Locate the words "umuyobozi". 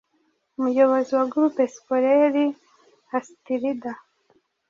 0.57-1.11